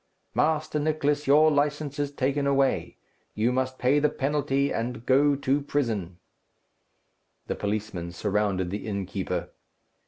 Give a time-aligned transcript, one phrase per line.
[0.33, 2.97] Master Nicless, your licence is taken away;
[3.35, 6.17] you must pay the penalty, and go to prison."
[7.45, 9.51] The policemen surrounded the innkeeper.